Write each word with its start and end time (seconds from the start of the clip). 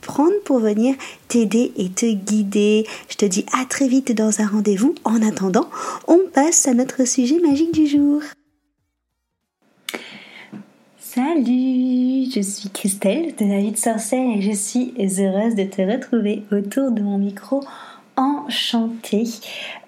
prendre 0.00 0.38
pour 0.44 0.58
venir 0.58 0.94
t'aider 1.28 1.72
et 1.76 1.88
te 1.88 2.06
guider. 2.12 2.86
Je 3.08 3.16
te 3.16 3.24
dis 3.24 3.46
à 3.58 3.64
très 3.64 3.88
vite 3.88 4.12
dans 4.12 4.40
un 4.40 4.46
rendez-vous. 4.46 4.94
En 5.04 5.22
attendant, 5.22 5.68
on 6.08 6.18
passe 6.32 6.66
à 6.68 6.74
notre 6.74 7.06
sujet 7.06 7.38
magique 7.40 7.72
du 7.72 7.86
jour. 7.86 8.22
Salut, 10.98 12.30
je 12.32 12.40
suis 12.40 12.70
Christelle 12.70 13.34
de 13.34 13.44
la 13.44 13.58
vie 13.58 13.72
de 13.72 13.76
sorcière 13.76 14.36
et 14.36 14.42
je 14.42 14.52
suis 14.52 14.94
heureuse 14.96 15.56
de 15.56 15.64
te 15.64 15.82
retrouver 15.82 16.44
autour 16.52 16.92
de 16.92 17.02
mon 17.02 17.18
micro 17.18 17.64
enchantée. 18.16 19.24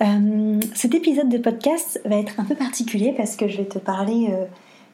Euh, 0.00 0.60
cet 0.74 0.94
épisode 0.94 1.28
de 1.28 1.38
podcast 1.38 2.00
va 2.04 2.16
être 2.16 2.40
un 2.40 2.44
peu 2.44 2.54
particulier 2.54 3.14
parce 3.16 3.36
que 3.36 3.46
je 3.46 3.58
vais 3.58 3.66
te 3.66 3.78
parler 3.78 4.30
euh, 4.30 4.46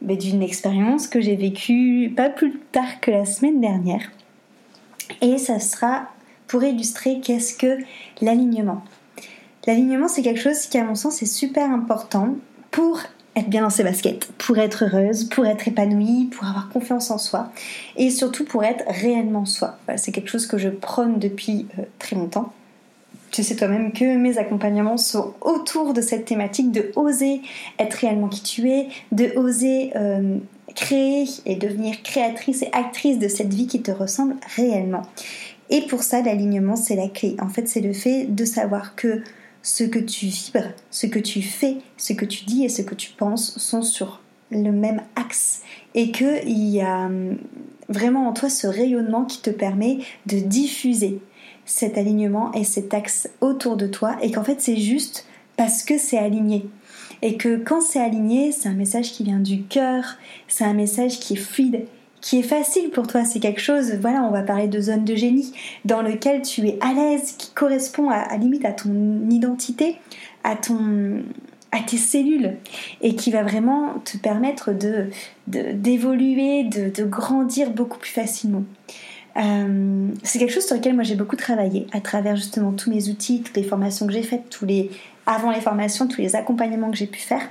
ben, 0.03 0.19
d'une 0.19 0.43
expérience 0.43 1.07
que 1.09 1.21
j'ai 1.21 1.37
vécue 1.37 2.13
pas 2.15 2.29
plus 2.29 2.59
tard 2.73 3.01
que 3.01 3.11
la 3.11 3.25
semaine 3.25 3.61
dernière. 3.61 4.11
Et 5.21 5.39
ça 5.39 5.61
sera 5.61 6.09
pour 6.47 6.65
illustrer 6.65 7.21
qu'est-ce 7.21 7.55
que 7.55 7.79
l'alignement. 8.21 8.83
L'alignement, 9.67 10.09
c'est 10.09 10.23
quelque 10.23 10.41
chose 10.41 10.67
qui, 10.67 10.79
à 10.79 10.85
mon 10.85 10.95
sens, 10.95 11.23
est 11.23 11.27
super 11.27 11.71
important 11.71 12.37
pour 12.71 13.01
être 13.37 13.49
bien 13.49 13.63
dans 13.63 13.71
ses 13.71 13.85
baskets, 13.85 14.29
pour 14.39 14.59
être 14.59 14.85
heureuse, 14.85 15.25
pour 15.25 15.47
être 15.47 15.69
épanouie, 15.69 16.29
pour 16.33 16.47
avoir 16.47 16.69
confiance 16.71 17.11
en 17.11 17.19
soi 17.19 17.53
et 17.97 18.11
surtout 18.11 18.45
pour 18.45 18.65
être 18.65 18.85
réellement 18.89 19.45
soi. 19.45 19.79
c'est 19.97 20.13
quelque 20.13 20.31
chose 20.31 20.47
que 20.47 20.59
je 20.59 20.69
prône 20.69 21.19
depuis 21.19 21.67
euh, 21.79 21.83
très 21.99 22.17
longtemps. 22.17 22.53
Tu 23.31 23.43
sais 23.43 23.57
toi-même 23.57 23.93
que 23.93 24.17
mes 24.17 24.39
accompagnements 24.39 24.97
sont 24.97 25.35
autour 25.43 25.93
de 25.93 26.01
cette 26.01 26.25
thématique 26.25 26.73
de 26.73 26.91
oser 26.97 27.43
être 27.79 27.95
réellement 27.95 28.29
qui 28.29 28.43
tu 28.43 28.71
es, 28.71 28.89
de 29.13 29.33
oser 29.37 29.93
euh, 29.97 30.39
créer 30.79 31.25
et 31.45 31.57
devenir 31.57 32.03
créatrice 32.05 32.63
et 32.63 32.71
actrice 32.73 33.19
de 33.19 33.27
cette 33.27 33.53
vie 33.53 33.67
qui 33.67 33.83
te 33.83 33.91
ressemble 33.91 34.37
réellement. 34.55 35.03
Et 35.71 35.83
pour 35.83 36.05
ça, 36.05 36.23
l'alignement, 36.23 36.77
c'est 36.77 36.95
la 36.95 37.09
clé. 37.09 37.37
En 37.41 37.49
fait, 37.49 37.67
c'est 37.67 37.81
le 37.81 37.93
fait 37.93 38.27
de 38.27 38.45
savoir 38.45 38.95
que 38.95 39.23
ce 39.63 39.83
que 39.83 39.99
tu 39.99 40.27
vibres, 40.27 40.71
ce 40.91 41.07
que 41.07 41.19
tu 41.19 41.43
fais, 41.43 41.79
ce 41.97 42.13
que 42.13 42.25
tu 42.25 42.45
dis 42.45 42.65
et 42.65 42.69
ce 42.69 42.83
que 42.83 42.95
tu 42.95 43.11
penses 43.11 43.59
sont 43.59 43.83
sur 43.83 44.21
le 44.51 44.71
même 44.71 45.03
axe 45.17 45.63
et 45.95 46.13
qu'il 46.13 46.49
y 46.49 46.81
a 46.81 47.07
hum, 47.07 47.39
vraiment 47.89 48.29
en 48.29 48.33
toi 48.33 48.49
ce 48.49 48.67
rayonnement 48.69 49.25
qui 49.25 49.43
te 49.43 49.51
permet 49.51 49.99
de 50.27 50.39
diffuser 50.39 51.21
cet 51.67 51.99
alignement 51.99 52.53
et 52.53 52.65
cet 52.65 52.95
axe 52.95 53.29
autour 53.41 53.77
de 53.77 53.89
toi 53.89 54.17
et 54.23 54.31
qu'en 54.31 54.45
fait 54.45 54.63
c'est 54.63 54.79
juste 54.79 55.27
parce 55.57 55.83
que 55.83 55.99
c'est 55.99 56.17
aligné 56.17 56.65
et 57.23 57.37
que 57.37 57.57
quand 57.57 57.81
c'est 57.81 58.01
aligné, 58.01 58.53
c'est 58.53 58.69
un 58.69 58.75
message 58.75 59.13
qui 59.13 59.25
vient 59.25 59.41
du 59.41 59.63
cœur, 59.63 60.17
c'est 60.47 60.65
un 60.65 60.75
message 60.75 61.19
qui 61.19 61.35
est 61.35 61.37
fluide, 61.37 61.87
qui 62.21 62.39
est 62.41 62.43
facile 62.43 62.91
pour 62.91 63.07
toi, 63.07 63.25
c'est 63.25 63.41
quelque 63.41 63.61
chose, 63.61 63.93
voilà, 64.01 64.23
on 64.23 64.31
va 64.31 64.43
parler 64.43 64.69
de 64.69 64.81
zone 64.81 65.05
de 65.05 65.15
génie, 65.15 65.53
dans 65.85 66.03
lequel 66.03 66.43
tu 66.43 66.67
es 66.67 66.79
à 66.81 66.93
l'aise, 66.93 67.35
qui 67.39 67.53
correspond 67.53 68.11
à, 68.11 68.37
limite 68.37 68.65
à 68.65 68.73
ton 68.73 69.29
identité, 69.31 69.97
à 70.45 70.57
ton 70.57 71.23
à 71.71 71.81
tes 71.81 71.99
cellules 71.99 72.57
et 73.03 73.15
qui 73.15 73.31
va 73.31 73.43
vraiment 73.43 73.99
te 74.03 74.17
permettre 74.17 74.73
de 74.73 75.09
d'évoluer, 75.47 76.65
de, 76.65 76.89
de, 76.89 77.05
grandir 77.05 77.73
beaucoup 77.73 77.99
plus 77.99 78.11
facilement. 78.11 78.65
Euh, 79.37 80.09
c'est 80.23 80.39
quelque 80.39 80.53
chose 80.53 80.67
sur 80.67 80.77
lequel 80.77 80.95
moi 80.95 81.05
j'ai 81.05 81.15
beaucoup 81.15 81.37
travaillé 81.37 81.87
à 81.93 82.01
travers 82.01 82.37
justement 82.37 82.73
tous 82.73 82.91
mes 82.91 83.09
outils, 83.09 83.43
toutes 83.43 83.57
les 83.57 83.63
formations 83.63 84.07
que 84.07 84.13
j'ai 84.13 84.23
faites, 84.23 84.49
tous 84.49 84.65
les 84.65 84.91
avant 85.29 85.51
les 85.51 85.61
formations, 85.61 86.09
tous 86.09 86.23
les 86.23 86.35
accompagnements 86.35 86.91
que 86.91 86.97
j'ai 86.97 87.07
pu 87.07 87.21
faire. 87.21 87.43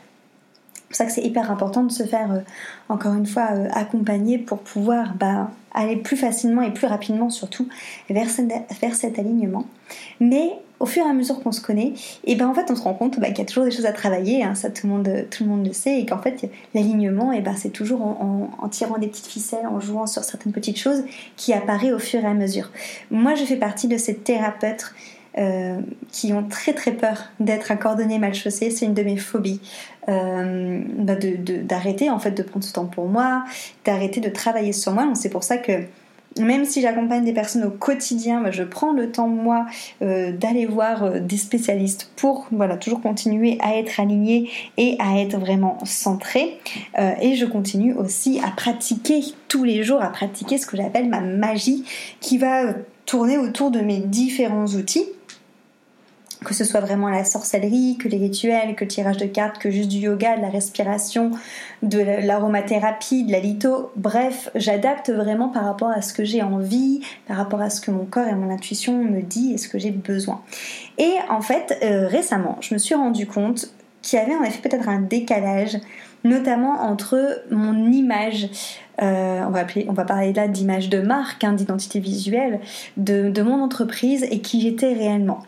C'est 0.73 0.87
pour 0.87 0.95
ça 0.95 1.05
que 1.05 1.11
c'est 1.11 1.23
hyper 1.23 1.51
important 1.51 1.83
de 1.83 1.91
se 1.91 2.03
faire, 2.03 2.31
euh, 2.31 2.39
encore 2.89 3.13
une 3.13 3.25
fois, 3.25 3.49
euh, 3.51 3.67
accompagner 3.73 4.37
pour 4.37 4.59
pouvoir 4.59 5.13
bah, 5.15 5.51
aller 5.73 5.97
plus 5.97 6.17
facilement 6.17 6.63
et 6.63 6.71
plus 6.71 6.87
rapidement 6.87 7.29
surtout 7.29 7.67
vers, 8.09 8.29
cet 8.29 9.19
alignement. 9.19 9.65
Mais 10.19 10.53
au 10.79 10.85
fur 10.85 11.05
et 11.05 11.09
à 11.09 11.13
mesure 11.13 11.43
qu'on 11.43 11.51
se 11.51 11.61
connaît, 11.61 11.93
et 12.23 12.35
ben 12.35 12.47
en 12.47 12.53
fait 12.53 12.71
on 12.71 12.75
se 12.75 12.81
rend 12.81 12.93
compte 12.93 13.19
bah, 13.19 13.27
qu'il 13.27 13.39
y 13.39 13.41
a 13.41 13.45
toujours 13.45 13.65
des 13.65 13.71
choses 13.71 13.85
à 13.85 13.91
travailler, 13.91 14.43
hein, 14.43 14.55
ça 14.55 14.69
tout 14.69 14.87
le 14.87 14.93
monde, 14.93 15.25
tout 15.29 15.43
le 15.43 15.49
monde 15.49 15.67
le 15.67 15.73
sait, 15.73 15.99
et 15.99 16.05
qu'en 16.05 16.19
fait 16.19 16.49
l'alignement, 16.73 17.31
et 17.31 17.41
ben, 17.41 17.55
c'est 17.57 17.69
toujours 17.69 18.01
en, 18.01 18.49
en, 18.57 18.69
tirant 18.69 18.97
des 18.97 19.07
petites 19.07 19.27
ficelles, 19.27 19.67
en 19.67 19.79
jouant 19.79 20.07
sur 20.07 20.23
certaines 20.23 20.53
petites 20.53 20.79
choses 20.79 21.03
qui 21.35 21.53
apparaît 21.53 21.91
au 21.91 21.99
fur 21.99 22.21
et 22.21 22.27
à 22.27 22.33
mesure. 22.33 22.71
Moi 23.11 23.35
je 23.35 23.43
fais 23.43 23.57
partie 23.57 23.87
de 23.87 23.97
ces 23.97 24.15
thérapeutes 24.15 24.93
euh, 25.37 25.77
qui 26.11 26.33
ont 26.33 26.43
très 26.43 26.73
très 26.73 26.93
peur 26.93 27.25
d'être 27.39 27.71
un 27.71 27.75
cordonnier 27.75 28.17
mal 28.17 28.33
chaussé. 28.33 28.71
C'est 28.71 28.85
une 28.85 28.95
de 28.95 29.03
mes 29.03 29.17
phobies. 29.17 29.61
Euh, 30.09 30.81
bah, 30.97 31.13
d'arrêter 31.63 32.09
en 32.09 32.17
fait 32.17 32.31
de 32.31 32.41
prendre 32.41 32.65
ce 32.65 32.73
temps 32.73 32.85
pour 32.85 33.07
moi, 33.07 33.43
d'arrêter 33.85 34.19
de 34.19 34.29
travailler 34.29 34.73
sur 34.73 34.93
moi. 34.93 35.03
Donc 35.03 35.17
c'est 35.17 35.29
pour 35.29 35.43
ça 35.43 35.57
que 35.57 35.83
même 36.39 36.65
si 36.65 36.81
j'accompagne 36.81 37.23
des 37.23 37.33
personnes 37.33 37.65
au 37.65 37.69
quotidien, 37.69 38.41
bah, 38.41 38.49
je 38.49 38.63
prends 38.63 38.93
le 38.93 39.11
temps 39.11 39.27
moi 39.27 39.67
euh, 40.01 40.31
d'aller 40.31 40.65
voir 40.65 41.19
des 41.21 41.37
spécialistes 41.37 42.09
pour 42.15 42.47
voilà 42.51 42.77
toujours 42.77 43.01
continuer 43.01 43.59
à 43.61 43.75
être 43.75 43.99
aligné 43.99 44.49
et 44.77 44.95
à 44.97 45.19
être 45.19 45.37
vraiment 45.37 45.77
centré. 45.83 46.57
et 47.21 47.35
je 47.35 47.45
continue 47.45 47.93
aussi 47.93 48.39
à 48.43 48.49
pratiquer 48.49 49.21
tous 49.49 49.65
les 49.65 49.83
jours, 49.83 50.01
à 50.01 50.09
pratiquer 50.09 50.57
ce 50.57 50.65
que 50.65 50.77
j'appelle 50.77 51.09
ma 51.09 51.21
magie, 51.21 51.83
qui 52.21 52.39
va 52.39 52.73
tourner 53.05 53.37
autour 53.37 53.71
de 53.71 53.81
mes 53.81 53.99
différents 53.99 54.67
outils 54.67 55.05
que 56.43 56.53
ce 56.53 56.63
soit 56.63 56.79
vraiment 56.79 57.09
la 57.09 57.23
sorcellerie, 57.23 57.97
que 57.97 58.07
les 58.07 58.17
rituels, 58.17 58.75
que 58.75 58.85
le 58.85 58.89
tirage 58.89 59.17
de 59.17 59.25
cartes, 59.25 59.57
que 59.57 59.71
juste 59.71 59.89
du 59.89 59.97
yoga, 59.97 60.37
de 60.37 60.41
la 60.41 60.49
respiration, 60.49 61.31
de 61.81 61.99
l'aromathérapie, 61.99 63.23
de 63.23 63.31
la 63.31 63.39
litho. 63.39 63.91
Bref, 63.95 64.49
j'adapte 64.55 65.09
vraiment 65.09 65.49
par 65.49 65.65
rapport 65.65 65.89
à 65.89 66.01
ce 66.01 66.13
que 66.13 66.23
j'ai 66.23 66.43
envie, 66.43 67.01
par 67.27 67.37
rapport 67.37 67.61
à 67.61 67.69
ce 67.69 67.81
que 67.81 67.91
mon 67.91 68.05
corps 68.05 68.27
et 68.27 68.35
mon 68.35 68.51
intuition 68.51 69.03
me 69.03 69.21
dit 69.21 69.53
et 69.53 69.57
ce 69.57 69.67
que 69.67 69.79
j'ai 69.79 69.91
besoin. 69.91 70.41
Et 70.97 71.13
en 71.29 71.41
fait, 71.41 71.77
euh, 71.83 72.07
récemment, 72.07 72.57
je 72.61 72.73
me 72.73 72.79
suis 72.79 72.95
rendu 72.95 73.25
compte 73.25 73.71
qu'il 74.01 74.19
y 74.19 74.21
avait 74.21 74.35
en 74.35 74.43
effet 74.43 74.67
peut-être 74.67 74.89
un 74.89 75.01
décalage, 75.01 75.77
notamment 76.23 76.81
entre 76.81 77.43
mon 77.51 77.91
image, 77.91 78.49
euh, 79.01 79.43
on, 79.45 79.93
va 79.93 80.05
parler 80.05 80.33
là 80.33 80.47
d'image 80.47 80.89
de 80.89 80.99
marque, 80.99 81.43
hein, 81.43 81.53
d'identité 81.53 81.99
visuelle, 81.99 82.59
de, 82.97 83.41
mon 83.41 83.61
entreprise 83.61 84.25
et 84.31 84.39
qui 84.39 84.61
j'étais 84.61 84.93
réellement. 84.93 85.39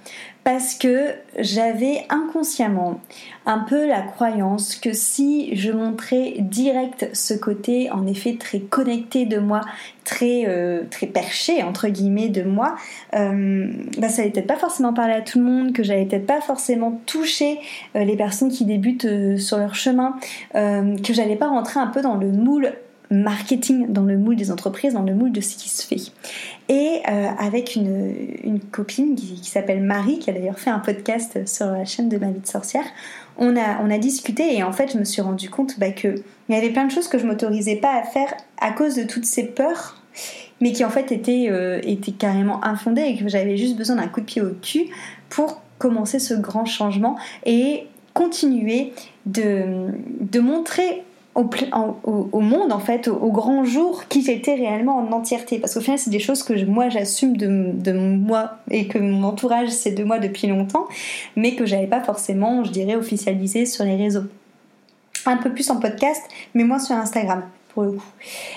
Parce 0.43 0.73
que 0.73 1.09
j'avais 1.37 2.05
inconsciemment 2.09 3.01
un 3.45 3.59
peu 3.59 3.87
la 3.87 4.01
croyance 4.01 4.75
que 4.75 4.93
si 4.93 5.55
je 5.55 5.71
montrais 5.71 6.35
direct 6.39 7.09
ce 7.13 7.33
côté 7.33 7.91
en 7.91 8.07
effet 8.07 8.37
très 8.39 8.59
connecté 8.59 9.25
de 9.25 9.37
moi, 9.37 9.61
très, 10.05 10.45
euh, 10.47 10.83
très 10.89 11.07
perché 11.07 11.61
entre 11.61 11.87
guillemets 11.89 12.29
de 12.29 12.43
moi, 12.43 12.75
euh, 13.15 13.67
bah, 13.97 14.09
ça 14.09 14.21
allait 14.21 14.31
peut-être 14.31 14.47
pas 14.47 14.57
forcément 14.57 14.93
parler 14.93 15.13
à 15.13 15.21
tout 15.21 15.39
le 15.39 15.45
monde, 15.45 15.73
que 15.73 15.83
j'allais 15.83 16.05
peut-être 16.05 16.25
pas 16.25 16.41
forcément 16.41 16.99
toucher 17.05 17.59
les 17.93 18.15
personnes 18.15 18.49
qui 18.49 18.65
débutent 18.65 19.37
sur 19.37 19.57
leur 19.57 19.75
chemin, 19.75 20.15
que 20.53 21.13
j'allais 21.13 21.35
pas 21.35 21.49
rentrer 21.49 21.79
un 21.79 21.87
peu 21.87 22.01
dans 22.01 22.15
le 22.15 22.31
moule 22.31 22.73
marketing 23.11 23.91
dans 23.91 24.03
le 24.03 24.17
moule 24.17 24.35
des 24.35 24.51
entreprises, 24.51 24.93
dans 24.93 25.01
le 25.01 25.15
moule 25.15 25.31
de 25.31 25.41
ce 25.41 25.55
qui 25.55 25.69
se 25.69 25.85
fait. 25.85 26.11
Et 26.67 27.01
euh, 27.09 27.27
avec 27.39 27.75
une, 27.75 28.13
une, 28.43 28.59
copine 28.59 29.15
qui, 29.15 29.43
s'appelle 29.43 29.81
Marie, 29.81 30.19
qui 30.19 30.29
a 30.29 30.33
d'ailleurs 30.33 30.59
fait 30.59 30.69
un 30.69 30.79
podcast 30.79 31.47
sur 31.47 31.67
la 31.67 31.85
chaîne 31.85 32.09
de 32.09 32.17
ma 32.17 32.29
vie 32.29 32.39
de 32.39 32.47
sorcière, 32.47 32.85
on 33.37 33.55
a, 33.55 33.81
on 33.81 33.89
a 33.89 33.97
discuté 33.97 34.55
et 34.55 34.63
en 34.63 34.71
fait 34.71 34.91
je 34.93 34.97
me 34.97 35.05
suis 35.05 35.21
rendu 35.21 35.49
compte 35.49 35.79
bah, 35.79 35.91
qu'il 35.91 36.21
y 36.49 36.55
avait 36.55 36.69
plein 36.69 36.85
de 36.85 36.91
choses 36.91 37.07
que 37.07 37.17
je 37.17 37.25
m'autorisais 37.25 37.77
pas 37.77 37.95
à 37.97 38.03
faire 38.03 38.33
à 38.59 38.71
cause 38.71 38.95
de 38.95 39.03
toutes 39.03 39.25
ces 39.25 39.45
peurs, 39.45 40.03
mais 40.61 40.73
qui 40.73 40.83
en 40.83 40.89
fait 40.89 41.11
étaient, 41.11 41.47
euh, 41.49 41.79
étaient 41.83 42.11
carrément 42.11 42.63
infondées 42.63 43.03
et 43.03 43.17
que 43.17 43.27
j'avais 43.27 43.57
juste 43.57 43.77
besoin 43.77 43.95
d'un 43.95 44.07
coup 44.07 44.19
de 44.19 44.25
pied 44.25 44.41
au 44.41 44.51
cul 44.61 44.87
pour 45.29 45.61
commencer 45.77 46.19
ce 46.19 46.33
grand 46.33 46.65
changement 46.65 47.17
et 47.45 47.87
continuer 48.13 48.93
de, 49.25 49.87
de 50.19 50.39
montrer 50.39 51.03
au, 51.43 52.39
monde, 52.41 52.71
en 52.71 52.79
fait, 52.79 53.07
au, 53.07 53.31
grand 53.31 53.63
jour, 53.63 54.07
qui 54.07 54.21
j'étais 54.23 54.55
réellement 54.55 54.97
en 54.97 55.11
entièreté. 55.11 55.59
Parce 55.59 55.73
qu'au 55.73 55.81
final, 55.81 55.99
c'est 55.99 56.09
des 56.09 56.19
choses 56.19 56.43
que 56.43 56.65
moi 56.65 56.89
j'assume 56.89 57.37
de, 57.37 57.91
moi 57.91 58.57
et 58.69 58.87
que 58.87 58.97
mon 58.97 59.23
entourage 59.23 59.69
sait 59.69 59.91
de 59.91 60.03
moi 60.03 60.19
depuis 60.19 60.47
longtemps, 60.47 60.87
mais 61.35 61.55
que 61.55 61.65
j'avais 61.65 61.87
pas 61.87 62.01
forcément, 62.01 62.63
je 62.63 62.71
dirais, 62.71 62.95
officialisé 62.95 63.65
sur 63.65 63.85
les 63.85 63.95
réseaux. 63.95 64.25
Un 65.25 65.37
peu 65.37 65.51
plus 65.51 65.69
en 65.69 65.79
podcast, 65.79 66.21
mais 66.53 66.63
moins 66.63 66.79
sur 66.79 66.95
Instagram. 66.95 67.43
Le 67.77 67.91
coup. 67.91 68.03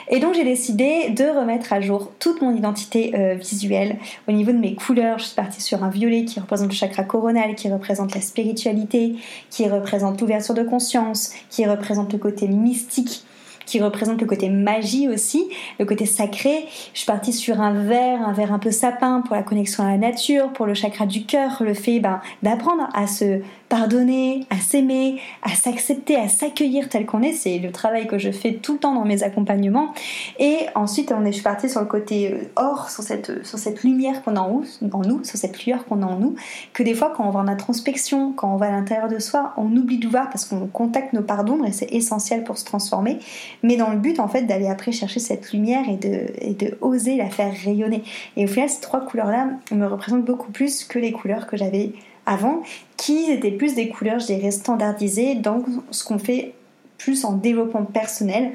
Et 0.08 0.18
donc 0.18 0.34
j'ai 0.34 0.44
décidé 0.44 1.10
de 1.10 1.24
remettre 1.24 1.72
à 1.72 1.80
jour 1.80 2.10
toute 2.18 2.42
mon 2.42 2.54
identité 2.54 3.12
euh, 3.14 3.34
visuelle 3.34 3.98
au 4.28 4.32
niveau 4.32 4.52
de 4.52 4.58
mes 4.58 4.74
couleurs. 4.74 5.18
Je 5.18 5.26
suis 5.26 5.34
partie 5.34 5.60
sur 5.60 5.84
un 5.84 5.90
violet 5.90 6.24
qui 6.24 6.40
représente 6.40 6.68
le 6.68 6.74
chakra 6.74 7.04
coronal, 7.04 7.54
qui 7.54 7.70
représente 7.70 8.14
la 8.14 8.20
spiritualité, 8.20 9.14
qui 9.50 9.68
représente 9.68 10.20
l'ouverture 10.20 10.54
de 10.54 10.64
conscience, 10.64 11.32
qui 11.50 11.66
représente 11.66 12.12
le 12.12 12.18
côté 12.18 12.48
mystique 12.48 13.24
qui 13.66 13.80
représente 13.80 14.20
le 14.20 14.26
côté 14.26 14.48
magie 14.48 15.08
aussi, 15.08 15.48
le 15.78 15.84
côté 15.84 16.06
sacré. 16.06 16.66
Je 16.92 16.98
suis 16.98 17.06
partie 17.06 17.32
sur 17.32 17.60
un 17.60 17.72
verre, 17.84 18.20
un 18.26 18.32
verre 18.32 18.52
un 18.52 18.58
peu 18.58 18.70
sapin 18.70 19.22
pour 19.22 19.36
la 19.36 19.42
connexion 19.42 19.84
à 19.84 19.90
la 19.90 19.98
nature, 19.98 20.52
pour 20.52 20.66
le 20.66 20.74
chakra 20.74 21.06
du 21.06 21.24
cœur, 21.24 21.62
le 21.62 21.74
fait 21.74 22.00
ben, 22.00 22.20
d'apprendre 22.42 22.88
à 22.94 23.06
se 23.06 23.40
pardonner, 23.72 24.44
à 24.50 24.58
s'aimer, 24.58 25.18
à 25.42 25.54
s'accepter, 25.54 26.16
à 26.16 26.28
s'accueillir 26.28 26.90
tel 26.90 27.06
qu'on 27.06 27.22
est. 27.22 27.32
C'est 27.32 27.58
le 27.58 27.72
travail 27.72 28.06
que 28.06 28.18
je 28.18 28.30
fais 28.30 28.52
tout 28.52 28.74
le 28.74 28.78
temps 28.78 28.94
dans 28.94 29.06
mes 29.06 29.22
accompagnements. 29.22 29.94
Et 30.38 30.58
ensuite, 30.74 31.10
on 31.10 31.24
est, 31.24 31.28
je 31.28 31.36
suis 31.36 31.42
partie 31.42 31.70
sur 31.70 31.80
le 31.80 31.86
côté 31.86 32.34
euh, 32.34 32.50
or, 32.56 32.90
sur 32.90 33.02
cette, 33.02 33.46
sur 33.46 33.58
cette 33.58 33.82
lumière 33.82 34.22
qu'on 34.22 34.36
a 34.36 34.40
en 34.40 34.60
nous, 35.06 35.24
sur 35.24 35.38
cette 35.38 35.64
lueur 35.64 35.86
qu'on 35.86 36.02
a 36.02 36.06
en 36.06 36.18
nous, 36.18 36.34
que 36.74 36.82
des 36.82 36.92
fois, 36.92 37.14
quand 37.16 37.26
on 37.26 37.30
va 37.30 37.40
en 37.40 37.48
introspection, 37.48 38.34
quand 38.34 38.52
on 38.52 38.56
va 38.56 38.66
à 38.66 38.72
l'intérieur 38.72 39.08
de 39.08 39.18
soi, 39.18 39.54
on 39.56 39.74
oublie 39.74 39.96
de 39.96 40.06
voir 40.06 40.28
parce 40.28 40.44
qu'on 40.44 40.66
contacte 40.66 41.14
nos 41.14 41.22
parts 41.22 41.44
d'ombre 41.44 41.64
et 41.64 41.72
c'est 41.72 41.90
essentiel 41.94 42.44
pour 42.44 42.58
se 42.58 42.66
transformer. 42.66 43.20
Mais 43.62 43.78
dans 43.78 43.88
le 43.88 43.96
but, 43.96 44.20
en 44.20 44.28
fait, 44.28 44.42
d'aller 44.42 44.68
après 44.68 44.92
chercher 44.92 45.18
cette 45.18 45.50
lumière 45.50 45.88
et 45.88 45.96
de, 45.96 46.26
et 46.42 46.52
de 46.52 46.76
oser 46.82 47.16
la 47.16 47.30
faire 47.30 47.54
rayonner. 47.64 48.04
Et 48.36 48.44
au 48.44 48.48
final, 48.48 48.68
ces 48.68 48.82
trois 48.82 49.00
couleurs-là 49.00 49.46
me 49.70 49.86
représentent 49.86 50.26
beaucoup 50.26 50.52
plus 50.52 50.84
que 50.84 50.98
les 50.98 51.12
couleurs 51.12 51.46
que 51.46 51.56
j'avais 51.56 51.94
avant, 52.26 52.62
qui 52.96 53.30
étaient 53.30 53.50
plus 53.50 53.74
des 53.74 53.88
couleurs, 53.88 54.20
je 54.20 54.26
dirais, 54.26 54.50
standardisées 54.50 55.34
dans 55.34 55.62
ce 55.90 56.04
qu'on 56.04 56.18
fait 56.18 56.54
plus 56.98 57.24
en 57.24 57.32
développement 57.32 57.84
personnel. 57.84 58.52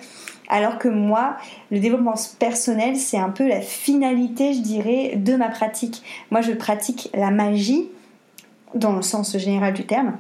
Alors 0.49 0.77
que 0.77 0.87
moi, 0.87 1.35
le 1.71 1.79
développement 1.79 2.15
personnel, 2.39 2.95
c'est 2.95 3.17
un 3.17 3.29
peu 3.29 3.47
la 3.47 3.59
finalité, 3.59 4.53
je 4.53 4.61
dirais, 4.61 5.13
de 5.17 5.35
ma 5.35 5.49
pratique. 5.49 6.03
Moi, 6.31 6.41
je 6.41 6.53
pratique 6.53 7.09
la 7.13 7.31
magie, 7.31 7.89
dans 8.73 8.93
le 8.93 9.01
sens 9.01 9.37
général 9.37 9.73
du 9.73 9.85
terme, 9.85 10.17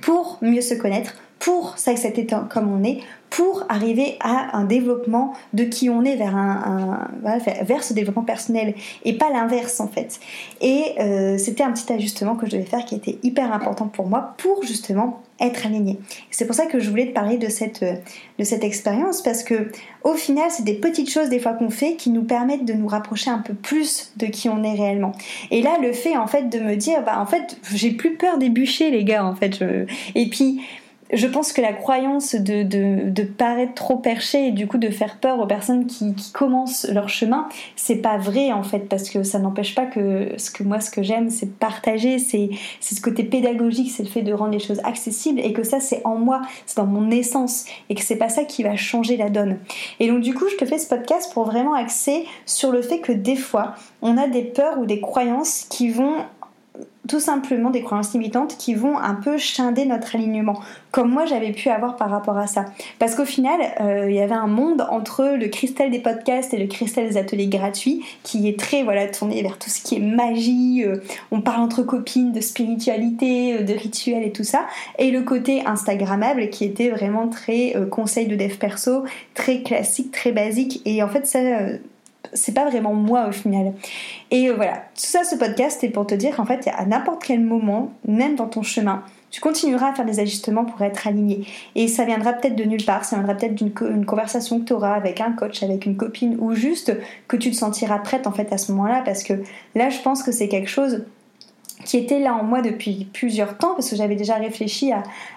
pour 0.00 0.38
mieux 0.42 0.60
se 0.60 0.74
connaître, 0.74 1.14
pour 1.42 1.76
s'accepter 1.76 2.24
comme 2.48 2.72
on 2.72 2.84
est, 2.84 3.00
pour 3.28 3.64
arriver 3.68 4.16
à 4.20 4.56
un 4.56 4.62
développement 4.64 5.32
de 5.54 5.64
qui 5.64 5.90
on 5.90 6.04
est 6.04 6.14
vers, 6.14 6.36
un, 6.36 7.08
vers 7.62 7.82
ce 7.82 7.94
développement 7.94 8.22
personnel 8.22 8.74
et 9.04 9.14
pas 9.14 9.28
l'inverse 9.28 9.80
en 9.80 9.88
fait. 9.88 10.20
Et 10.60 10.84
euh, 11.00 11.38
c'était 11.38 11.64
un 11.64 11.72
petit 11.72 11.92
ajustement 11.92 12.36
que 12.36 12.46
je 12.46 12.52
devais 12.52 12.64
faire 12.64 12.84
qui 12.84 12.94
était 12.94 13.18
hyper 13.24 13.52
important 13.52 13.88
pour 13.88 14.06
moi 14.06 14.34
pour 14.38 14.62
justement 14.62 15.20
être 15.40 15.66
aligné. 15.66 15.98
C'est 16.30 16.46
pour 16.46 16.54
ça 16.54 16.66
que 16.66 16.78
je 16.78 16.88
voulais 16.88 17.08
te 17.08 17.12
parler 17.12 17.38
de 17.38 17.48
cette, 17.48 17.82
de 17.82 18.44
cette 18.44 18.62
expérience 18.62 19.20
parce 19.20 19.42
que 19.42 19.72
au 20.04 20.14
final 20.14 20.48
c'est 20.50 20.64
des 20.64 20.74
petites 20.74 21.10
choses 21.10 21.28
des 21.28 21.40
fois 21.40 21.54
qu'on 21.54 21.70
fait 21.70 21.96
qui 21.96 22.10
nous 22.10 22.22
permettent 22.22 22.66
de 22.66 22.74
nous 22.74 22.86
rapprocher 22.86 23.30
un 23.30 23.38
peu 23.38 23.54
plus 23.54 24.12
de 24.16 24.26
qui 24.26 24.48
on 24.48 24.62
est 24.62 24.74
réellement. 24.74 25.10
Et 25.50 25.60
là 25.60 25.76
le 25.82 25.92
fait 25.92 26.16
en 26.16 26.28
fait 26.28 26.48
de 26.48 26.60
me 26.60 26.76
dire 26.76 27.02
bah 27.04 27.18
en 27.18 27.26
fait 27.26 27.56
j'ai 27.74 27.90
plus 27.90 28.14
peur 28.14 28.38
des 28.38 28.48
bûchers 28.48 28.92
les 28.92 29.02
gars 29.02 29.24
en 29.24 29.34
fait 29.34 29.64
et 30.14 30.28
puis 30.28 30.60
je 31.12 31.26
pense 31.26 31.52
que 31.52 31.60
la 31.60 31.72
croyance 31.72 32.34
de, 32.34 33.22
paraître 33.24 33.74
trop 33.74 33.96
perché 33.96 34.48
et 34.48 34.50
du 34.50 34.66
coup 34.66 34.78
de 34.78 34.88
faire 34.88 35.18
peur 35.18 35.40
aux 35.40 35.46
personnes 35.46 35.86
qui, 35.86 36.14
commencent 36.32 36.88
leur 36.88 37.08
chemin, 37.08 37.48
c'est 37.76 37.96
pas 37.96 38.16
vrai 38.16 38.52
en 38.52 38.62
fait, 38.62 38.88
parce 38.88 39.10
que 39.10 39.22
ça 39.22 39.38
n'empêche 39.38 39.74
pas 39.74 39.86
que 39.86 40.32
ce 40.38 40.50
que 40.50 40.62
moi, 40.62 40.80
ce 40.80 40.90
que 40.90 41.02
j'aime, 41.02 41.30
c'est 41.30 41.58
partager, 41.58 42.18
c'est 42.18 42.50
ce 42.80 43.00
côté 43.00 43.24
pédagogique, 43.24 43.90
c'est 43.90 44.02
le 44.02 44.08
fait 44.08 44.22
de 44.22 44.32
rendre 44.32 44.52
les 44.52 44.58
choses 44.58 44.80
accessibles 44.84 45.40
et 45.40 45.52
que 45.52 45.62
ça, 45.62 45.80
c'est 45.80 46.00
en 46.04 46.16
moi, 46.16 46.42
c'est 46.66 46.78
dans 46.78 46.86
mon 46.86 47.10
essence 47.10 47.66
et 47.88 47.94
que 47.94 48.02
c'est 48.02 48.16
pas 48.16 48.28
ça 48.28 48.44
qui 48.44 48.62
va 48.62 48.76
changer 48.76 49.16
la 49.16 49.28
donne. 49.28 49.58
Et 50.00 50.08
donc, 50.08 50.20
du 50.20 50.34
coup, 50.34 50.48
je 50.48 50.56
te 50.56 50.64
fais 50.64 50.78
ce 50.78 50.88
podcast 50.88 51.32
pour 51.32 51.44
vraiment 51.44 51.74
axer 51.74 52.24
sur 52.46 52.72
le 52.72 52.82
fait 52.82 53.00
que 53.00 53.12
des 53.12 53.36
fois, 53.36 53.74
on 54.00 54.16
a 54.16 54.28
des 54.28 54.42
peurs 54.42 54.78
ou 54.78 54.86
des 54.86 55.00
croyances 55.00 55.66
qui 55.68 55.90
vont 55.90 56.16
tout 57.08 57.20
simplement 57.20 57.70
des 57.70 57.82
croyances 57.82 58.12
limitantes 58.12 58.56
qui 58.56 58.74
vont 58.74 58.96
un 58.98 59.14
peu 59.14 59.38
scinder 59.38 59.84
notre 59.86 60.14
alignement, 60.14 60.60
comme 60.92 61.10
moi 61.10 61.26
j'avais 61.26 61.52
pu 61.52 61.68
avoir 61.68 61.96
par 61.96 62.10
rapport 62.10 62.38
à 62.38 62.46
ça. 62.46 62.66
Parce 62.98 63.14
qu'au 63.14 63.24
final, 63.24 63.60
euh, 63.80 64.08
il 64.08 64.14
y 64.14 64.20
avait 64.20 64.34
un 64.34 64.46
monde 64.46 64.86
entre 64.88 65.36
le 65.36 65.48
cristal 65.48 65.90
des 65.90 65.98
podcasts 65.98 66.54
et 66.54 66.58
le 66.58 66.66
cristal 66.66 67.08
des 67.08 67.16
ateliers 67.16 67.48
gratuits 67.48 68.04
qui 68.22 68.48
est 68.48 68.58
très 68.58 68.84
voilà 68.84 69.08
tourné 69.08 69.42
vers 69.42 69.58
tout 69.58 69.68
ce 69.68 69.82
qui 69.82 69.96
est 69.96 70.00
magie, 70.00 70.84
euh, 70.84 70.98
on 71.32 71.40
parle 71.40 71.62
entre 71.62 71.82
copines 71.82 72.32
de 72.32 72.40
spiritualité, 72.40 73.54
euh, 73.54 73.62
de 73.62 73.72
rituels 73.72 74.22
et 74.22 74.32
tout 74.32 74.44
ça, 74.44 74.66
et 74.98 75.10
le 75.10 75.22
côté 75.22 75.66
instagrammable 75.66 76.50
qui 76.50 76.64
était 76.64 76.90
vraiment 76.90 77.28
très 77.28 77.74
conseil 77.90 78.26
de 78.26 78.36
dev 78.36 78.56
perso, 78.56 79.04
très 79.34 79.62
classique, 79.62 80.12
très 80.12 80.32
basique, 80.32 80.82
et 80.84 81.02
en 81.02 81.08
fait 81.08 81.26
ça 81.26 81.40
c'est 82.32 82.54
pas 82.54 82.68
vraiment 82.68 82.94
moi 82.94 83.26
au 83.28 83.32
final. 83.32 83.72
Et 84.30 84.48
euh, 84.48 84.54
voilà, 84.54 84.74
tout 84.94 85.06
ça, 85.06 85.24
ce 85.24 85.36
podcast 85.36 85.82
est 85.84 85.90
pour 85.90 86.06
te 86.06 86.14
dire 86.14 86.36
qu'en 86.36 86.44
fait, 86.44 86.68
à 86.76 86.84
n'importe 86.86 87.24
quel 87.24 87.40
moment, 87.40 87.92
même 88.06 88.36
dans 88.36 88.46
ton 88.46 88.62
chemin, 88.62 89.02
tu 89.30 89.40
continueras 89.40 89.90
à 89.90 89.94
faire 89.94 90.04
des 90.04 90.20
ajustements 90.20 90.64
pour 90.64 90.82
être 90.82 91.06
aligné. 91.06 91.46
Et 91.74 91.88
ça 91.88 92.04
viendra 92.04 92.34
peut-être 92.34 92.54
de 92.54 92.64
nulle 92.64 92.84
part, 92.84 93.04
ça 93.04 93.16
viendra 93.16 93.34
peut-être 93.34 93.54
d'une 93.54 94.04
conversation 94.04 94.60
que 94.60 94.66
tu 94.66 94.72
auras 94.74 94.92
avec 94.92 95.20
un 95.20 95.32
coach, 95.32 95.62
avec 95.62 95.86
une 95.86 95.96
copine, 95.96 96.36
ou 96.38 96.54
juste 96.54 96.94
que 97.28 97.36
tu 97.36 97.50
te 97.50 97.56
sentiras 97.56 97.98
prête 97.98 98.26
en 98.26 98.32
fait 98.32 98.52
à 98.52 98.58
ce 98.58 98.72
moment-là, 98.72 99.02
parce 99.04 99.22
que 99.22 99.34
là, 99.74 99.88
je 99.88 99.98
pense 100.00 100.22
que 100.22 100.32
c'est 100.32 100.48
quelque 100.48 100.68
chose 100.68 101.04
qui 101.84 101.96
était 101.96 102.20
là 102.20 102.34
en 102.34 102.44
moi 102.44 102.62
depuis 102.62 103.08
plusieurs 103.12 103.58
temps 103.58 103.74
parce 103.74 103.90
que 103.90 103.96
j'avais 103.96 104.16
déjà 104.16 104.36
réfléchi 104.36 104.92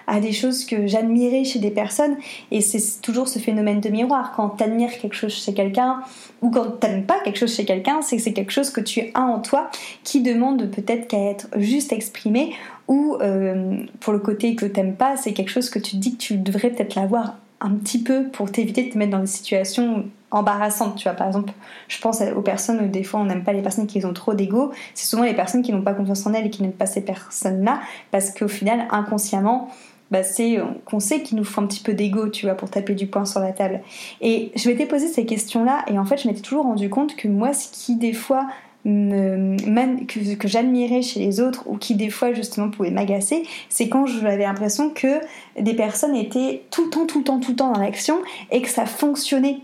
à, 0.06 0.20
des 0.20 0.32
choses 0.32 0.64
que 0.64 0.86
j'admirais 0.86 1.44
chez 1.44 1.58
des 1.58 1.70
personnes. 1.70 2.16
Et 2.50 2.60
c'est 2.60 3.00
toujours 3.00 3.28
ce 3.28 3.38
phénomène 3.38 3.80
de 3.80 3.88
miroir. 3.88 4.32
Quand 4.36 4.50
tu 4.50 4.64
admires 4.64 4.96
quelque 4.98 5.16
chose 5.16 5.34
chez 5.34 5.54
quelqu'un 5.54 6.00
ou 6.42 6.50
quand 6.50 6.80
tu 6.80 6.86
n'aimes 6.86 7.04
pas 7.04 7.20
quelque 7.24 7.38
chose 7.38 7.54
chez 7.54 7.64
quelqu'un 7.64 8.02
c'est 8.02 8.16
que 8.16 8.22
c'est 8.22 8.32
quelque 8.32 8.52
chose 8.52 8.70
que 8.70 8.80
tu 8.80 9.10
as 9.14 9.22
en 9.22 9.40
toi 9.40 9.70
qui 10.04 10.20
demande 10.20 10.70
peut-être 10.70 11.08
qu'à 11.08 11.30
être 11.30 11.48
juste 11.56 11.92
exprimé. 11.92 12.52
Ou 12.88 13.16
euh, 13.20 13.78
pour 13.98 14.12
le 14.12 14.20
côté 14.20 14.54
que 14.54 14.64
tu 14.64 14.80
n'aimes 14.80 14.94
pas 14.94 15.16
c'est 15.16 15.32
quelque 15.32 15.50
chose 15.50 15.70
que 15.70 15.80
tu 15.80 15.96
dis 15.96 16.12
que 16.12 16.22
tu 16.22 16.36
devrais 16.36 16.70
peut-être 16.70 16.94
l'avoir 16.94 17.34
un 17.60 17.70
petit 17.70 18.02
peu 18.02 18.28
pour 18.28 18.52
t'éviter 18.52 18.84
de 18.84 18.92
te 18.92 18.98
mettre 18.98 19.12
dans 19.12 19.20
des 19.20 19.26
situations 19.26 20.04
embarrassantes. 20.30 20.96
Tu 20.96 21.04
vois, 21.04 21.14
par 21.14 21.26
exemple, 21.26 21.52
je 21.88 22.00
pense 22.00 22.20
aux 22.20 22.42
personnes 22.42 22.80
où 22.84 22.88
des 22.88 23.02
fois 23.02 23.20
on 23.20 23.24
n'aime 23.24 23.44
pas 23.44 23.52
les 23.52 23.62
personnes 23.62 23.86
qui 23.86 24.04
ont 24.04 24.12
trop 24.12 24.34
d'ego. 24.34 24.72
C'est 24.94 25.06
souvent 25.06 25.24
les 25.24 25.34
personnes 25.34 25.62
qui 25.62 25.72
n'ont 25.72 25.82
pas 25.82 25.94
confiance 25.94 26.26
en 26.26 26.34
elles 26.34 26.46
et 26.46 26.50
qui 26.50 26.62
n'aiment 26.62 26.72
pas 26.72 26.86
ces 26.86 27.02
personnes-là 27.02 27.80
parce 28.10 28.30
qu'au 28.30 28.48
final, 28.48 28.86
inconsciemment, 28.90 29.68
bah 30.10 30.22
c'est 30.22 30.58
qu'on 30.84 31.00
sait 31.00 31.22
qu'il 31.22 31.36
nous 31.36 31.44
faut 31.44 31.60
un 31.60 31.66
petit 31.66 31.82
peu 31.82 31.92
d'ego, 31.92 32.28
tu 32.28 32.46
vois, 32.46 32.54
pour 32.54 32.70
taper 32.70 32.94
du 32.94 33.06
poing 33.06 33.24
sur 33.24 33.40
la 33.40 33.52
table. 33.52 33.80
Et 34.20 34.52
je 34.54 34.68
m'étais 34.68 34.86
posé 34.86 35.08
ces 35.08 35.26
questions-là 35.26 35.84
et 35.88 35.98
en 35.98 36.04
fait, 36.04 36.18
je 36.18 36.28
m'étais 36.28 36.42
toujours 36.42 36.64
rendu 36.64 36.88
compte 36.88 37.16
que 37.16 37.28
moi, 37.28 37.52
ce 37.52 37.68
qui 37.70 37.96
des 37.96 38.12
fois 38.12 38.46
que, 38.86 40.34
que 40.34 40.48
j'admirais 40.48 41.02
chez 41.02 41.18
les 41.18 41.40
autres 41.40 41.64
ou 41.66 41.76
qui 41.76 41.96
des 41.96 42.10
fois 42.10 42.32
justement 42.32 42.70
pouvaient 42.70 42.90
m'agacer, 42.90 43.42
c'est 43.68 43.88
quand 43.88 44.06
j'avais 44.06 44.44
l'impression 44.44 44.90
que 44.90 45.20
des 45.58 45.74
personnes 45.74 46.14
étaient 46.14 46.62
tout 46.70 46.84
le 46.84 46.90
temps, 46.90 47.06
tout 47.06 47.18
le 47.18 47.24
temps, 47.24 47.40
tout 47.40 47.50
le 47.50 47.56
temps 47.56 47.72
dans 47.72 47.80
l'action 47.80 48.18
et 48.52 48.62
que 48.62 48.68
ça 48.68 48.86
fonctionnait. 48.86 49.58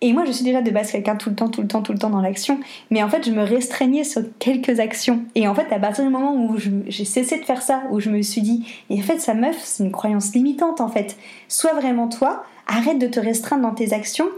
Et 0.00 0.12
moi, 0.12 0.24
je 0.24 0.30
suis 0.30 0.44
déjà 0.44 0.62
de 0.62 0.70
base 0.70 0.92
quelqu'un 0.92 1.16
tout 1.16 1.30
le 1.30 1.34
temps, 1.34 1.48
tout 1.48 1.60
le 1.60 1.66
temps, 1.66 1.82
tout 1.82 1.92
le 1.92 1.98
temps 1.98 2.10
dans 2.10 2.20
l'action. 2.20 2.60
Mais 2.90 3.02
en 3.02 3.08
fait, 3.08 3.26
je 3.26 3.32
me 3.32 3.42
restreignais 3.42 4.04
sur 4.04 4.22
quelques 4.38 4.78
actions. 4.78 5.24
Et 5.34 5.48
en 5.48 5.54
fait, 5.54 5.72
à 5.72 5.78
partir 5.80 6.04
du 6.04 6.10
moment 6.10 6.34
où 6.34 6.56
j'ai 6.86 7.04
cessé 7.04 7.38
de 7.38 7.44
faire 7.44 7.62
ça, 7.62 7.82
où 7.90 7.98
je 7.98 8.10
me 8.10 8.22
suis 8.22 8.42
dit, 8.42 8.64
et 8.90 9.00
en 9.00 9.02
fait, 9.02 9.18
sa 9.18 9.34
meuf, 9.34 9.56
c'est 9.62 9.82
une 9.82 9.90
croyance 9.90 10.34
limitante 10.34 10.80
en 10.80 10.88
fait. 10.88 11.16
Sois 11.48 11.72
vraiment 11.72 12.08
toi, 12.08 12.44
arrête 12.68 12.98
de 12.98 13.08
te 13.08 13.18
restreindre 13.18 13.62
dans 13.62 13.74
tes 13.74 13.92
actions 13.92 14.28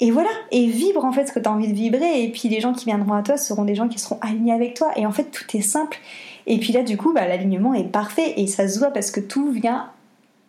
et 0.00 0.10
voilà, 0.10 0.28
et 0.50 0.66
vibre 0.66 1.04
en 1.04 1.12
fait 1.12 1.26
ce 1.26 1.32
que 1.32 1.38
tu 1.38 1.48
as 1.48 1.52
envie 1.52 1.68
de 1.68 1.74
vibrer, 1.74 2.22
et 2.22 2.30
puis 2.30 2.48
les 2.50 2.60
gens 2.60 2.74
qui 2.74 2.84
viendront 2.84 3.14
à 3.14 3.22
toi 3.22 3.38
seront 3.38 3.64
des 3.64 3.74
gens 3.74 3.88
qui 3.88 3.98
seront 3.98 4.18
alignés 4.20 4.52
avec 4.52 4.74
toi, 4.74 4.90
et 4.96 5.06
en 5.06 5.12
fait 5.12 5.24
tout 5.24 5.44
est 5.56 5.62
simple. 5.62 5.98
Et 6.46 6.58
puis 6.58 6.72
là 6.72 6.82
du 6.82 6.98
coup, 6.98 7.14
bah, 7.14 7.26
l'alignement 7.26 7.72
est 7.72 7.90
parfait, 7.90 8.34
et 8.36 8.46
ça 8.46 8.68
se 8.68 8.78
voit 8.78 8.90
parce 8.90 9.10
que 9.10 9.20
tout 9.20 9.50
vient 9.50 9.88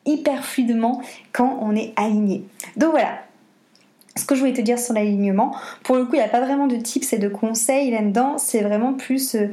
hyper 0.05 0.43
fluidement 0.43 1.01
quand 1.31 1.59
on 1.61 1.75
est 1.75 1.93
aligné. 1.95 2.43
Donc 2.75 2.91
voilà, 2.91 3.19
ce 4.17 4.25
que 4.25 4.35
je 4.35 4.41
voulais 4.41 4.53
te 4.53 4.61
dire 4.61 4.79
sur 4.79 4.93
l'alignement, 4.93 5.55
pour 5.83 5.95
le 5.95 6.05
coup 6.05 6.15
il 6.15 6.19
n'y 6.19 6.25
a 6.25 6.29
pas 6.29 6.41
vraiment 6.41 6.67
de 6.67 6.75
tips 6.75 7.13
et 7.13 7.17
de 7.17 7.29
conseils 7.29 7.91
là-dedans, 7.91 8.37
c'est 8.37 8.61
vraiment 8.61 8.93
plus... 8.93 9.35
Euh, 9.35 9.47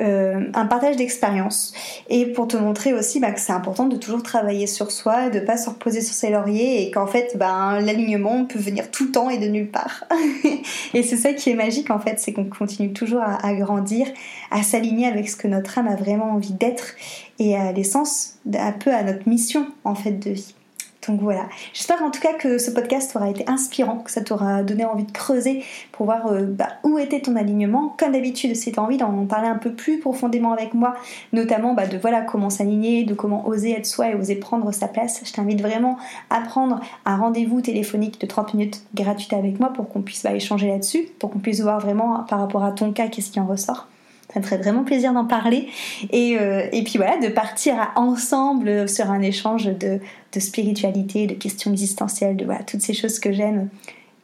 euh, 0.00 0.50
un 0.54 0.66
partage 0.66 0.96
d'expérience. 0.96 1.72
Et 2.08 2.26
pour 2.26 2.48
te 2.48 2.56
montrer 2.56 2.92
aussi 2.92 3.20
bah, 3.20 3.30
que 3.30 3.38
c'est 3.38 3.52
important 3.52 3.86
de 3.86 3.96
toujours 3.96 4.22
travailler 4.22 4.66
sur 4.66 4.90
soi 4.90 5.30
de 5.30 5.38
pas 5.38 5.56
se 5.56 5.70
reposer 5.70 6.00
sur 6.00 6.14
ses 6.14 6.30
lauriers 6.30 6.84
et 6.84 6.90
qu'en 6.90 7.06
fait 7.06 7.36
bah, 7.36 7.78
l'alignement 7.80 8.44
peut 8.44 8.58
venir 8.58 8.90
tout 8.90 9.04
le 9.04 9.12
temps 9.12 9.30
et 9.30 9.38
de 9.38 9.46
nulle 9.46 9.70
part. 9.70 10.04
Et 10.94 11.02
c'est 11.02 11.16
ça 11.16 11.32
qui 11.32 11.50
est 11.50 11.54
magique 11.54 11.90
en 11.90 12.00
fait 12.00 12.18
c'est 12.18 12.32
qu'on 12.32 12.44
continue 12.44 12.92
toujours 12.92 13.22
à, 13.22 13.54
grandir 13.54 14.06
à 14.50 14.62
s'aligner 14.62 15.06
avec 15.06 15.28
ce 15.28 15.36
que 15.36 15.46
notre 15.46 15.78
âme 15.78 15.88
a 15.88 15.96
vraiment 15.96 16.32
envie 16.32 16.52
d'être 16.52 16.94
et 17.38 17.56
à 17.56 17.72
l'essence 17.72 18.38
un 18.52 18.72
peu 18.72 18.92
à 18.92 19.02
notre 19.02 19.28
mission 19.28 19.66
en 19.84 19.94
fait 19.94 20.12
de 20.12 20.30
vie 20.30 20.54
Donc 21.08 21.20
voilà, 21.20 21.46
j'espère 21.72 22.02
en 22.02 22.10
tout 22.10 22.20
cas 22.20 22.32
que 22.34 22.58
ce 22.58 22.70
podcast 22.70 23.14
aura 23.16 23.28
été 23.28 23.44
inspirant, 23.48 23.98
que 23.98 24.10
ça 24.10 24.22
t'aura 24.22 24.62
donné 24.62 24.84
envie 24.84 25.04
de 25.04 25.12
creuser 25.12 25.64
pour 25.92 26.06
voir 26.06 26.26
euh, 26.28 26.44
bah, 26.46 26.68
où 26.82 26.98
était 26.98 27.20
ton 27.20 27.36
alignement. 27.36 27.94
Comme 27.98 28.12
d'habitude, 28.12 28.56
si 28.56 28.72
tu 28.72 28.78
as 28.78 28.82
envie 28.82 28.96
d'en 28.96 29.26
parler 29.26 29.48
un 29.48 29.56
peu 29.56 29.72
plus 29.72 29.98
profondément 29.98 30.52
avec 30.52 30.74
moi, 30.74 30.94
notamment 31.32 31.74
bah, 31.74 31.86
de 31.86 31.98
voilà 31.98 32.22
comment 32.22 32.50
s'aligner, 32.50 33.04
de 33.04 33.14
comment 33.14 33.46
oser 33.46 33.72
être 33.72 33.86
soi 33.86 34.10
et 34.10 34.14
oser 34.14 34.36
prendre 34.36 34.72
sa 34.72 34.88
place, 34.88 35.20
je 35.24 35.32
t'invite 35.32 35.60
vraiment 35.60 35.98
à 36.30 36.40
prendre 36.40 36.80
un 37.04 37.16
rendez-vous 37.16 37.60
téléphonique 37.60 38.20
de 38.20 38.26
30 38.26 38.54
minutes 38.54 38.82
gratuite 38.94 39.32
avec 39.32 39.60
moi 39.60 39.70
pour 39.70 39.88
qu'on 39.88 40.02
puisse 40.02 40.22
bah, 40.22 40.34
échanger 40.34 40.68
là-dessus, 40.68 41.08
pour 41.18 41.30
qu'on 41.30 41.38
puisse 41.38 41.60
voir 41.60 41.80
vraiment 41.80 42.24
par 42.28 42.38
rapport 42.38 42.64
à 42.64 42.72
ton 42.72 42.92
cas 42.92 43.08
qu'est-ce 43.08 43.30
qui 43.30 43.40
en 43.40 43.46
ressort 43.46 43.88
ça 44.34 44.40
me 44.40 44.44
ferait 44.44 44.58
vraiment 44.58 44.82
plaisir 44.82 45.12
d'en 45.12 45.24
parler. 45.24 45.68
Et, 46.10 46.36
euh, 46.38 46.66
et, 46.72 46.82
puis 46.82 46.96
voilà, 46.96 47.16
de 47.18 47.28
partir 47.28 47.92
ensemble 47.94 48.88
sur 48.88 49.10
un 49.10 49.22
échange 49.22 49.66
de, 49.66 50.00
de, 50.32 50.40
spiritualité, 50.40 51.28
de 51.28 51.34
questions 51.34 51.70
existentielles, 51.70 52.36
de 52.36 52.44
voilà, 52.44 52.64
toutes 52.64 52.82
ces 52.82 52.94
choses 52.94 53.20
que 53.20 53.32
j'aime. 53.32 53.68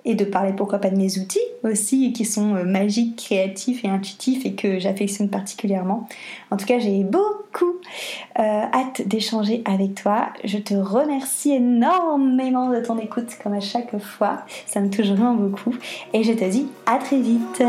Et 0.06 0.14
de 0.14 0.24
parler 0.24 0.54
pourquoi 0.54 0.78
pas 0.78 0.88
de 0.88 0.96
mes 0.96 1.18
outils 1.18 1.38
aussi, 1.62 2.14
qui 2.14 2.24
sont 2.24 2.54
euh, 2.54 2.64
magiques, 2.64 3.16
créatifs 3.16 3.84
et 3.84 3.88
intuitifs 3.88 4.46
et 4.46 4.54
que 4.54 4.78
j'affectionne 4.78 5.28
particulièrement. 5.28 6.08
En 6.50 6.56
tout 6.56 6.64
cas, 6.64 6.78
j'ai 6.78 7.04
beaucoup 7.04 7.76
euh, 8.38 8.42
hâte 8.42 9.06
d'échanger 9.06 9.62
avec 9.66 9.94
toi. 10.02 10.30
Je 10.42 10.56
te 10.56 10.72
remercie 10.72 11.52
énormément 11.52 12.70
de 12.70 12.80
ton 12.80 12.98
écoute, 12.98 13.36
comme 13.42 13.52
à 13.52 13.60
chaque 13.60 13.98
fois. 13.98 14.46
Ça 14.66 14.80
me 14.80 14.88
touche 14.88 15.08
vraiment 15.08 15.34
beaucoup. 15.34 15.74
Et 16.14 16.24
je 16.24 16.32
te 16.32 16.48
dis 16.48 16.66
à 16.86 16.96
très 16.96 17.20
vite. 17.20 17.62